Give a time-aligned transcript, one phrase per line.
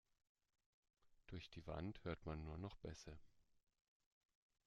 [1.27, 3.19] Durch die Wand hört man nur noch Bässe.